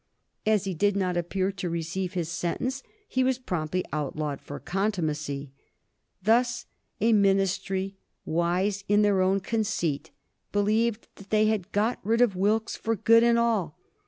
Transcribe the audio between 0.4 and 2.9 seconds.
As he did not appear to receive his sentence,